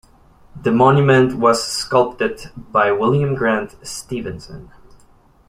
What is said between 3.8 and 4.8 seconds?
Stevenson.